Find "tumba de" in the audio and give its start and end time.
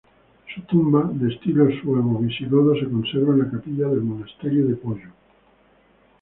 0.63-1.31